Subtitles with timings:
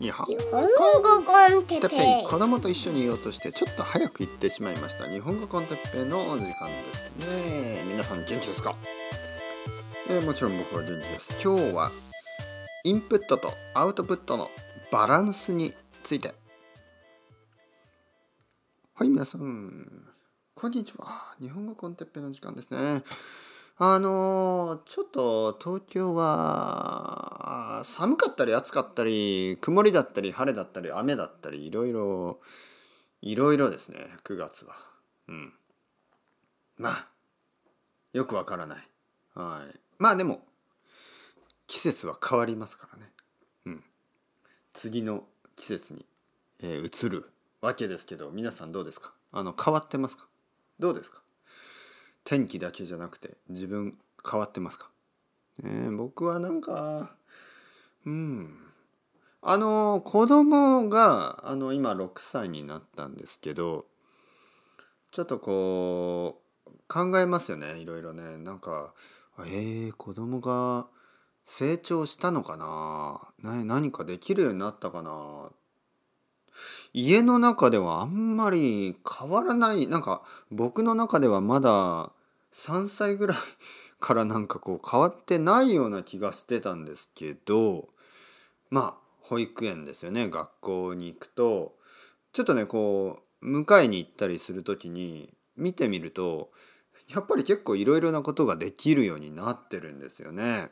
[0.00, 5.08] 日本語コンテてっぺペい子供と一緒に言おうとしてちょっと早く言ってしまいました。
[5.08, 7.84] 日本語コンテッペイのお時間ですね。
[7.86, 8.74] 皆さん元気ですか、
[10.08, 11.36] えーもちろん僕は元気です。
[11.42, 11.90] 今日は
[12.82, 14.50] インプットとアウトプットの
[14.90, 16.34] バランスについて。
[18.94, 19.86] はい皆さん。
[20.54, 21.34] こんにちは。
[21.40, 23.02] 日本語コンテッペイの時間ですね。
[23.76, 32.38] あのちょっと東京は寒かったり暑かったり曇りだったり晴れだったり雨だったりいろいろ
[33.20, 34.76] いろいろですね9月は。
[35.28, 35.52] うん。
[36.78, 37.08] まあ
[38.12, 38.78] よくわからない。
[39.34, 39.78] はい。
[39.98, 40.42] まあでも
[41.66, 43.10] 季節は変わりますからね。
[43.66, 43.84] うん。
[44.72, 45.24] 次の
[45.56, 46.06] 季節に、
[46.60, 47.28] えー移る
[47.60, 49.12] わけですけど皆さんどうですか？
[49.32, 50.28] あの変わってますか？
[50.78, 51.22] どうですか？
[52.24, 54.90] 天気だけじゃなくて自分変わってますか、
[55.62, 57.14] ねえ、僕はなんか
[58.06, 58.58] うん。
[59.46, 63.84] あの子供があの今6歳になったんですけど
[65.10, 68.38] ちょっとこう考えますよねいろいろね。
[68.38, 68.94] なんか
[69.40, 70.86] えー、子供が
[71.44, 73.52] 成長したのかな？
[73.52, 75.50] な何かできるようになったかな？
[76.94, 79.88] 家の中ではあんまり変わらない。
[79.88, 82.12] なんか僕の中ではまだ
[82.54, 83.36] 3歳ぐらい
[84.00, 87.88] からなんかこう変わってないような気がしてたんですけど
[88.70, 91.74] まあ保育園ですよね学校に行くと
[92.32, 96.50] ちょっとねこう迎えに行ったりする時に見てみると
[97.08, 100.70] やっぱり結構いろいろなことができるようになってるんですよね。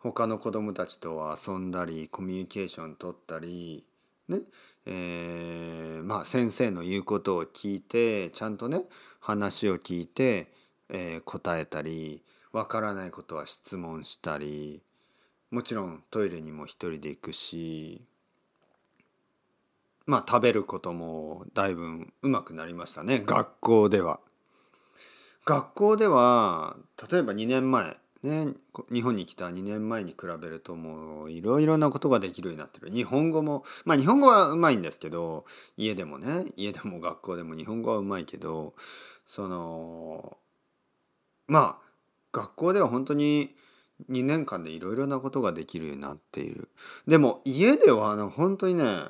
[0.00, 3.86] 他の子供たちと遊んだりコミュニケーション取ったり
[4.28, 4.38] ね
[4.86, 8.84] えーまあ先生の言うことを聞いてちゃんとね
[9.20, 10.50] 話を聞いて、
[10.90, 14.82] えー答えたりわからないことは質問したり
[15.50, 18.02] もちろんトイレにも一人で行くし
[20.06, 24.20] まあ食べることもだいぶうまくなりましたね学校では。
[25.46, 26.76] 学校では
[27.10, 28.48] 例えば2年前ね
[28.92, 35.46] 日本に来た2年前に比べるともういろいろなことができるようになってる日本語もまあ日本語はうまいんですけど
[35.76, 38.74] 家でもね家でも学校でも日本語はうまいけど
[39.26, 40.36] その
[41.50, 41.86] まあ
[42.32, 43.56] 学校では本当に
[44.08, 46.68] 2年間でいろいろなことができるようになっている。
[47.08, 49.06] でも家ではあの本当にね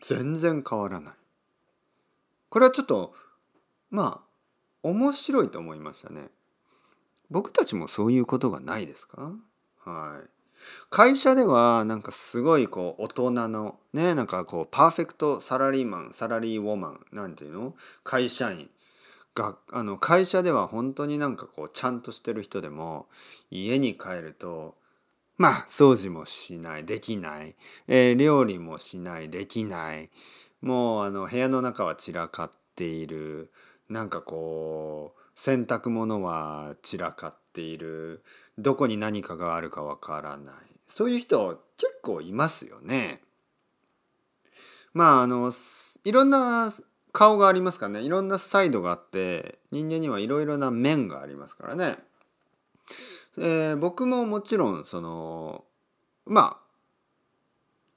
[0.00, 1.14] 全然変わらない。
[2.48, 3.14] これはちょっと
[3.88, 4.26] まあ
[4.82, 6.26] 面白いと思いましたね。
[7.30, 9.32] 僕たちもそういうことがないですか？
[9.84, 10.28] はい。
[10.90, 17.76] 会社ではなんかすごいこう大人のねなんかこうパーフェクトサラリーマンサラリーウォーマンなんていうの？
[18.02, 18.68] 会社員。
[19.40, 23.06] があの会社では本当になんかこうちゃんとしてる人でも
[23.50, 24.74] 家に帰ると
[25.40, 27.54] まあ掃除もしないできない、
[27.88, 30.10] えー料理もしないできない。
[30.60, 33.50] もうあの部屋の中は散らかっている。
[33.88, 38.22] なんかこう洗濯物は散らかっている。
[38.58, 40.54] どこに何かがあるかわからない。
[40.86, 43.22] そういう人結構いますよね。
[44.92, 45.54] まああの
[46.04, 46.70] いろんな
[47.12, 51.96] 顔がありますからねいろんなサイドがあって人間にはいろいろな面がありますからね。
[53.38, 55.64] えー僕ももちろんその
[56.26, 56.70] まあ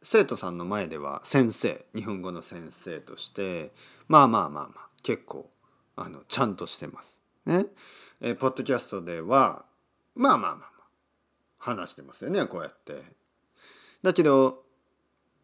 [0.01, 3.71] 生徒さんの前では先生日本語の先生として
[4.07, 5.49] まあまあまあまあ結構
[5.95, 7.21] あのちゃんとしてます。
[7.45, 7.65] ね。
[8.21, 9.65] えーポッドキャストでは
[10.15, 10.69] まあまあまあまあ
[11.57, 13.01] 話してますよねこうやって。
[14.01, 14.62] だけど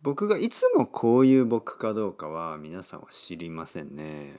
[0.02, 4.36] 僕がいつもこういう僕かどうかは皆さんは知りませんね。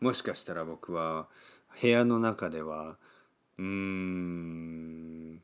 [0.00, 1.26] もしかしたら僕は
[1.80, 2.96] 部屋の中では
[3.58, 5.34] うーん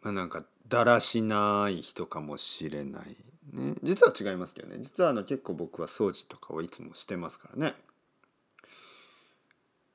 [0.00, 3.16] まあなんかだらしない人かもしれない
[3.52, 3.74] ね。
[3.82, 4.78] 実は違いますけどね。
[4.80, 7.74] 実はあの結構僕は掃除とかをいつもしてますからね。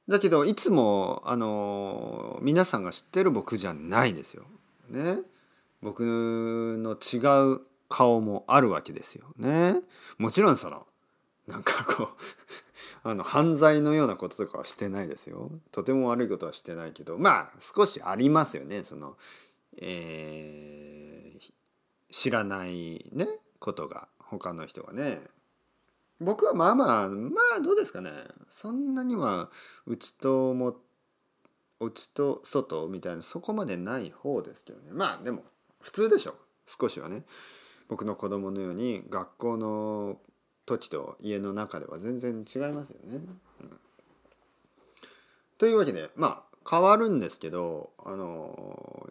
[0.07, 4.43] だけどいつもあの皆さんが知ってる僕じゃないんですよ。
[4.89, 5.17] ね。
[5.81, 9.81] 僕の違う顔もあるわけですよね。
[10.17, 10.87] もちろんその
[11.47, 12.07] なんかこう
[13.03, 15.51] あの犯罪のようなこととかはしてないですよ。
[15.71, 18.83] とても悪いことはしてないけどまあ少しありますよね。
[18.83, 19.17] その
[19.77, 21.19] えー
[22.11, 23.27] 知らないね
[23.59, 25.21] ことが他の人がね。
[26.19, 28.11] 僕はまあまあまあどうですかね。
[28.49, 29.49] そんなには
[29.85, 30.77] 内とも
[31.79, 34.91] 内と外みたいなそこまでない方ですけどね。
[34.91, 35.45] まあでも
[35.81, 36.35] 普通でしょ。
[36.65, 37.25] 少しはね。
[37.89, 40.17] 僕の子供のように学校の
[40.65, 43.19] 時と家の中では全然違いますよね。
[43.61, 43.79] うん。
[45.57, 49.09] というわけでまあ変わるんですけどあの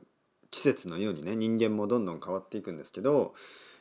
[0.50, 3.34] 季節のようにね人間もどんどん変わっていくんですけど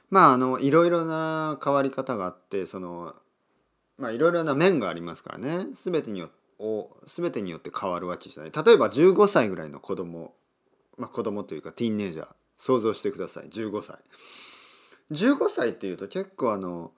[0.10, 3.14] まああのいろいろな変わり方があってその
[3.98, 5.66] まあいろいろな面がありますからね。
[5.74, 6.30] 全てによ
[6.60, 8.52] を全てによって変わるわけじゃない。
[8.52, 10.34] 例えば15歳ぐらいの子供
[10.98, 12.28] まあ子供というかティーンネイジャー
[12.58, 13.50] 想像してください。
[13.50, 13.98] 15歳。
[15.12, 16.92] 15歳っていうと結構あの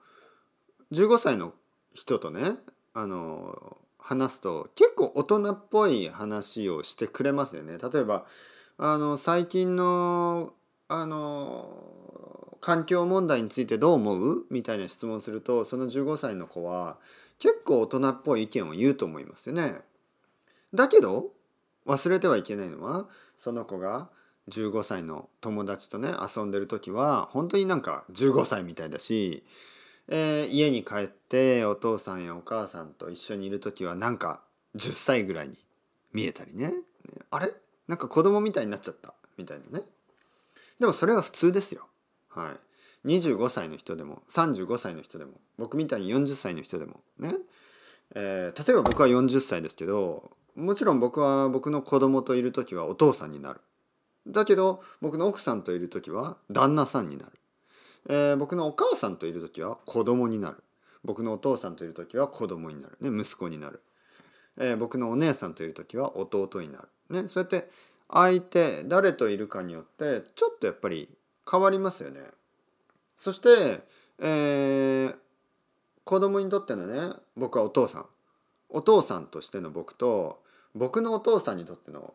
[0.92, 1.52] 15歳の
[1.94, 2.52] 人とね
[2.94, 8.26] あの話すと結構大人っぽい話をしてくれますよね例えば
[8.78, 10.52] あの最近の
[10.88, 14.46] あの環境問題についてどう思う？
[14.50, 16.98] みたいな質問するとその15歳の子は
[17.38, 19.76] 結構大人っぽい意見を言うと思いますよね。
[20.74, 21.28] だけど
[21.86, 23.06] 忘れてはいけないのは
[23.38, 24.08] その子が
[24.50, 29.44] 15歳の友達とね遊んでる時は本当になんか15歳みたいだし、
[30.08, 34.42] えー、家に帰ってお父さんやお母さんと一緒にいる時はなんか
[34.76, 35.56] 10歳ぐらいに
[36.12, 36.72] 見えたりね。
[37.30, 37.52] あれ？
[37.88, 39.14] なんか子供みたいになっちゃった？
[39.36, 39.84] みたいなね。
[40.78, 41.86] でもそれは普通ですよ。
[42.28, 42.52] は
[43.04, 43.08] い。
[43.08, 47.34] 25歳の人でも35歳の人でも僕みたいに40歳の人でもね、
[48.14, 53.60] えー、例えば僕は40歳ですけどもちろん僕は僕の子供といる時はお父さんになる。
[54.26, 57.32] だけど僕の奥さんといる時は旦那さんになる、
[58.08, 60.62] えー、僕のお母さんといる時は子供になる。
[61.02, 63.80] 僕のお父さんといる時は子供になる、ね、息子になる、
[64.58, 66.78] えー、僕のお姉さんといる時は弟にな
[67.08, 67.70] る、ね、そうやって
[68.10, 71.08] 相手誰といるかによってちょっとやっぱり
[71.50, 72.20] 変わりますよね。
[73.16, 73.80] そして、
[74.18, 75.16] えー、
[76.04, 78.06] 子供にとってのね僕はお父さん。
[78.68, 80.42] お父さんとしての僕と
[80.74, 82.14] 僕のお父さんにとっての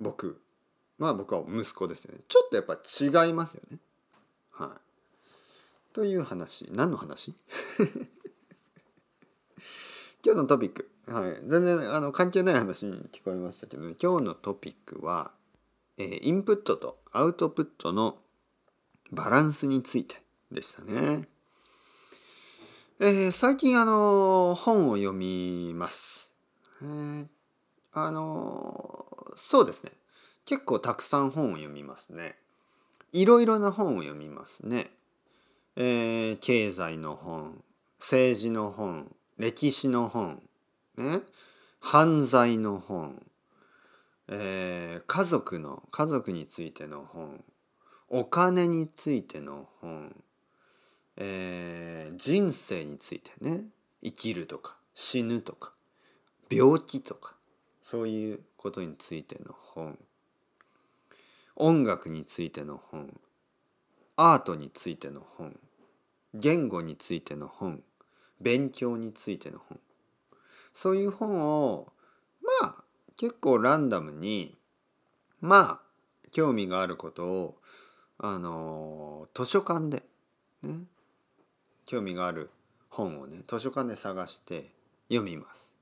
[0.00, 0.40] 僕。
[1.02, 2.20] まあ僕は息子ですよね。
[2.28, 3.78] ちょっとやっぱ違いますよね。
[4.52, 4.68] はい、
[5.92, 6.68] という話。
[6.70, 7.34] 何の話？
[10.24, 13.96] 今日のトピック、はい、全然あの関係ない話に聞こえましたけどね。
[14.00, 15.32] 今日のトピックは、
[15.96, 18.20] えー、インプットとアウトプットの
[19.10, 20.22] バランスについて
[20.52, 21.26] でしたね。
[23.00, 26.32] えー、最近あの本を読みます。
[26.80, 27.26] えー、
[27.90, 29.90] あのそうですね。
[30.44, 32.36] 結構たくさん本を読みますね。
[33.12, 34.90] いろいろな本を読みますね。
[35.76, 37.62] えー、経済の本
[37.98, 40.42] 政治の本歴史の本、
[40.96, 41.20] ね、
[41.80, 43.24] 犯罪の本、
[44.28, 47.42] えー、家族の家族についての本
[48.08, 50.14] お金についての本、
[51.16, 53.64] えー、人生についてね
[54.04, 55.72] 生きるとか死ぬとか
[56.50, 57.36] 病気とか
[57.80, 59.98] そういうことについての本
[61.56, 63.20] 音楽についての本
[64.16, 65.58] アートについての本
[66.34, 67.82] 言語についての本
[68.40, 69.78] 勉強についての本
[70.72, 71.92] そういう本を
[72.60, 72.84] まあ
[73.16, 74.56] 結構ランダムに
[75.40, 77.56] まあ興味があることを
[78.18, 80.02] あの図書館で
[80.62, 80.80] ね
[81.84, 82.50] 興味がある
[82.88, 84.70] 本をね図書館で探して
[85.08, 85.76] 読みます。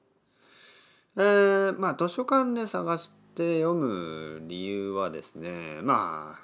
[1.16, 6.40] えー、まあ図書館で探して読む理由はですねまあ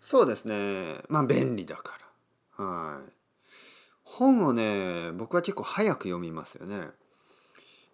[0.00, 1.98] そうですねまあ便利だか
[2.58, 3.12] らはい。
[4.02, 6.88] 本をね僕は結構早く読みますよね。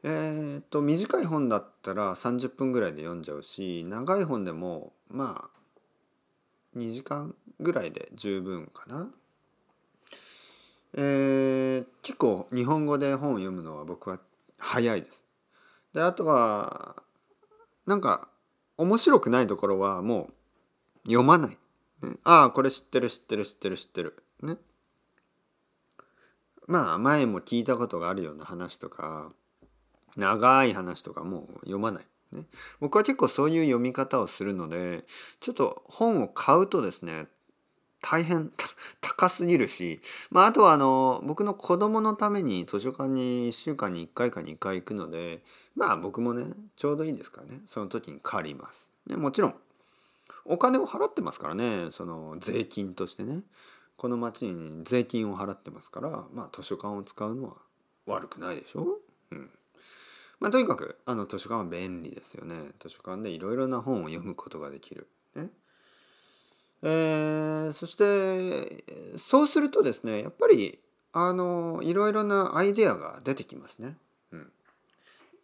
[0.03, 9.08] えー、っと短い本だったら30分ぐらいで読んじゃうし長い本でもまあ2時間ぐらいで十分かな。
[10.94, 14.20] えー、結構日本語で本を読むのは僕は
[14.58, 15.22] 早いです。
[15.93, 17.03] であとは
[17.86, 18.28] なんか
[18.76, 20.31] 面白くないところはも
[21.05, 21.50] う読まない。
[22.02, 24.22] ね、ああこれ知ってる知ってる知ってる知ってる。
[24.43, 24.56] ね。
[26.66, 29.32] まあ前も聞いたことがあるような話とか
[30.16, 32.05] 長い話とかもう読まない。
[32.32, 32.44] ね、
[32.81, 35.05] 僕は結構そういう読み方をするので
[35.38, 37.28] ちょっと本を買うとですね
[38.00, 38.53] 大変
[39.00, 40.00] 高すぎるし、
[40.31, 45.43] まあ、あとはあの僕の子供のために図書館に1週間に1回か2回行くので
[45.74, 47.62] まあ僕もねちょうどいいですからね。
[47.67, 48.93] その時に借ります。
[49.06, 49.55] ね、もちろん
[50.44, 51.91] お金を払ってますからね。
[51.91, 53.43] その税金としてね。
[53.96, 57.56] この町に税金を払ってますから、まあ、図書館を使うのは
[58.05, 59.00] 悪くないでしょ？
[59.31, 59.50] うん。
[60.38, 62.72] まあ、とにかくあの図書館は便利ですよね。
[62.79, 65.08] 図書館でいろいろな本を読むことができる。
[65.34, 65.50] ね。
[66.82, 68.84] えー、そして
[69.16, 70.78] そうするとですねやっぱり
[71.12, 73.96] あのいろいろなアイデアが出てきますね。
[74.32, 74.52] うん、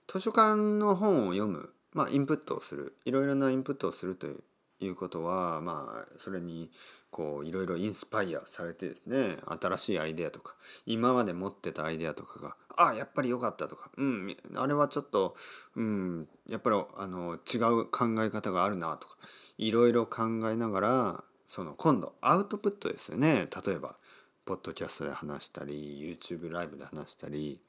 [0.06, 4.40] 図書館の本を読む、まあ、インプットをするいろいろなインプットをするという
[4.84, 6.70] いうことはまあそれに
[7.10, 10.54] こういろいろインスパイアされてですね新しいアイデアとか
[10.86, 15.36] 今まで持ってたアイデアとかがあやっぱり良かったとかうんあれはちょっと
[15.76, 19.16] うんやっぱりあの違う考え方があるなとか
[19.58, 23.46] いろいろ考えながらその今度アウトプットですよね。
[23.66, 23.96] 例えば
[24.44, 27.60] ポッドキャストで話したり YouTube ライブで話したり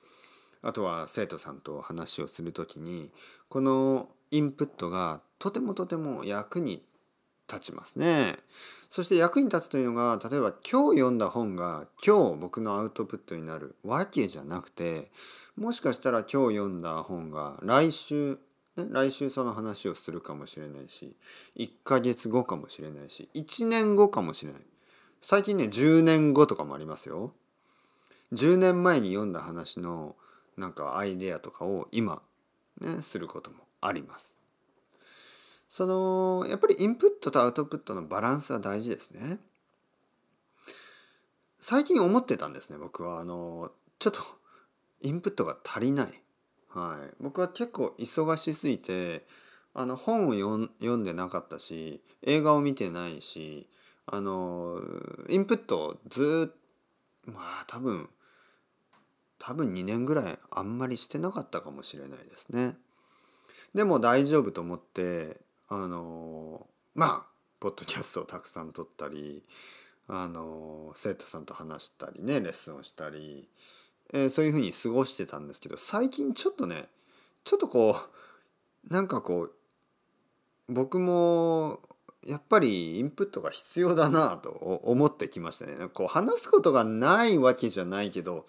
[0.62, 3.12] あとは生徒さんと話をする時に
[3.50, 6.82] このインプットがとてもとても役に
[7.54, 8.38] 立ちますね。
[8.90, 15.12] そして役に立つというのが例えば今日読んだ本が今日僕のアウトプットになるわけじゃなくて
[15.56, 18.40] もしかしたら今日読んだ本が来週
[18.76, 21.16] ね、来週その話をするかもしれないし
[21.58, 24.62] 1ヶ月後かもしれないし1年後かもしれない。
[25.22, 27.34] 最近ね10年後とかもありますよ。
[28.34, 30.16] 10年前に読んだ話の
[30.58, 32.22] なんかアイデアとかを今
[32.82, 34.36] ねすることもあります。
[35.74, 39.40] そのやっぱりインプットとアウトプットのバランスは大事ですね。
[41.60, 43.20] 最近思ってたんですね僕は。
[43.20, 44.22] あのちょっと
[45.02, 46.22] インプットが足りない。
[46.70, 47.16] はい。
[47.20, 49.26] 僕は結構忙しすぎて
[49.74, 53.68] あの本を読んでなかったし映画を見てないし
[54.06, 54.80] あの
[55.28, 58.10] インプットをずっまあ多分
[59.40, 62.78] 多分2年ぐらいあんまりしてなかったかもしれないですね。
[63.74, 65.42] でも大丈夫と思って
[65.76, 67.26] あのまあ
[67.60, 69.44] ポッドキャストをたくさん撮ったり
[70.08, 73.50] あの生徒さんと話したりねレッスンをしたり
[74.12, 76.86] えー、そういうふうに過ごしてたんですけど最近ちょっとね
[77.44, 77.98] ちょっとこ
[78.90, 79.54] うなんかこう
[80.70, 81.80] 僕も
[82.26, 85.74] やっぱりインプットが必要だなと思ってきましたね。
[85.94, 88.46] こう話すことがないわけじゃないけど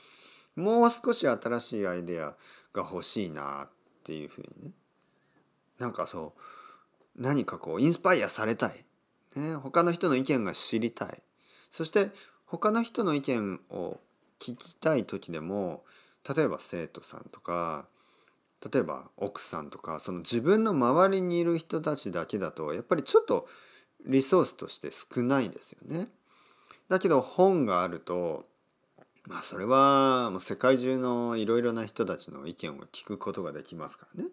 [0.54, 2.34] もう少し新しいアイデア
[2.72, 3.70] が欲しいなっ
[4.04, 4.72] ていうふうにね
[5.78, 6.40] なんかそう
[7.16, 8.84] 何かこうインスパイアされたい、
[9.36, 11.22] ね、他の人の意見が知りたい
[11.70, 12.10] そして
[12.46, 13.98] 他の人の意見を
[14.40, 15.84] 聞きたい時でも
[16.36, 17.86] 例えば生徒さんとか
[18.72, 23.46] 例えば奥さんとかその自分の周りにいる人たちだけだとやっぱりちょっと
[24.06, 26.08] リソースとして少ないですよね。
[26.88, 28.44] だけど本があると
[29.26, 34.30] まあそれはもう世界中のいろいろな人たちの意見を聞くことができますからね。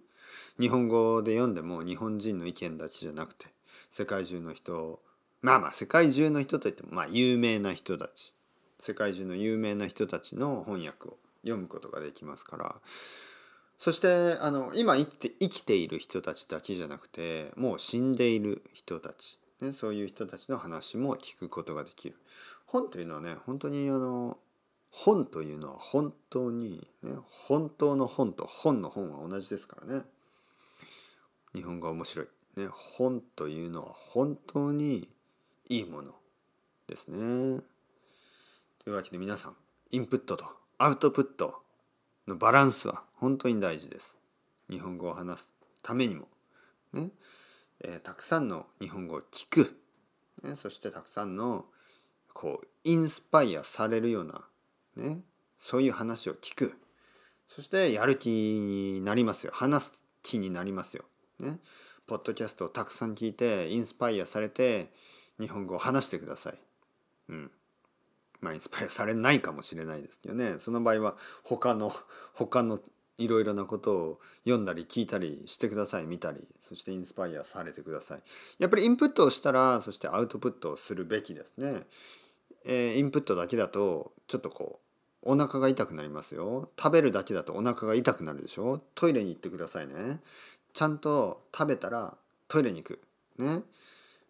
[0.60, 3.48] 日本語で読んでも日本人の意見だけじゃなくて
[3.92, 5.00] 世界中の人
[5.42, 8.34] まあまあ世界中の人といってもまあ有名な人たち。
[8.80, 12.76] 世界中の有名な人たちの翻訳を読むことができますから。
[13.78, 22.16] そしてあの今生きて生きている人たちだけじゃなくてもう死んでいる人たち、ね、そういう人たちの話も聞くことができる。
[22.68, 24.38] 本というのはね本当にあの
[24.92, 30.04] 本というのは本当に、ね、本当の本と本の本は同じですからね。
[31.54, 32.28] 日本語面白い、
[32.58, 35.10] ね、本というのは本当に
[35.68, 36.14] いいもの
[36.88, 37.62] ですね。
[38.84, 39.56] というわけで皆さん
[39.92, 40.46] インプットと
[40.78, 41.62] アウトプット
[42.28, 44.16] のバランスは本当に大事です。
[44.70, 45.52] 日本語を話す
[45.84, 46.28] ためにも、
[46.94, 47.10] ね
[47.82, 49.78] えー、たくさんの日本語を聞く、
[50.44, 51.66] ね、そしてたくさんの
[52.34, 54.46] こうインスパイアされるような、
[54.96, 55.20] ね、
[55.60, 56.78] そういう話を聞く
[57.48, 61.04] そしてやる気になりますよ話す気になりますよ。
[61.42, 61.60] ね、
[62.08, 64.92] ポッドキャストをたくさん聞いてインスパイアされて
[65.40, 66.54] 日本語を話してください。
[67.30, 67.52] うん。
[68.42, 70.56] まあ、インスパイアされないかもしれないですけどね。
[70.60, 71.94] その場合は他の
[72.34, 72.80] 他の
[73.18, 76.06] いろいろなことを読んだり聞いたりしてください。
[76.06, 78.22] 見たりそしてインスパイアされてください。
[78.60, 81.84] やっぱりインプットをしたらそしてアウトプットをするべきですね、
[82.66, 84.80] えー、インプットだけだとちょっとこ
[85.24, 86.72] うお腹が痛くなりますよ。
[86.78, 88.82] 食べるだけだとお腹が痛くなるでしょ。
[88.96, 90.20] トイレに行ってくださいね。
[90.74, 92.16] ちゃんと食べたら
[92.48, 93.02] トイレに行く。
[93.38, 93.64] ね。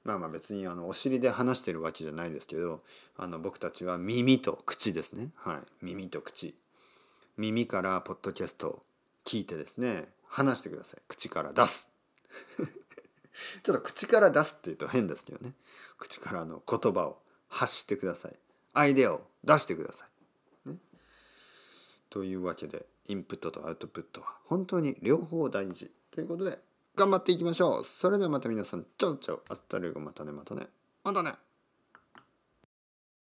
[0.04, 2.82] まあまあ別にあのお尻で話してるわけじゃないですけど
[3.18, 5.30] あの僕たちは耳と口ですね。
[5.36, 5.86] はい。
[5.86, 6.56] 耳と口。
[7.38, 8.82] 耳からポッドキャストを
[9.26, 11.02] 聞いてですね話してください。
[11.08, 11.90] 口から出す。
[13.64, 15.54] ちょっと口から出すっていうと変ですけどね。
[15.98, 18.36] 口からの言葉を発してください。
[18.74, 20.06] アイデアを出してくださ
[20.66, 20.78] い、ね、
[22.10, 25.92] というわけでインプットとアウトプットは本当に両方大事。
[26.12, 26.60] ということで
[26.96, 27.86] 頑張っていきましょう。
[27.86, 30.68] それではまた皆さんチャウチャウアスタルゴまたねまたね。
[31.04, 31.34] またね。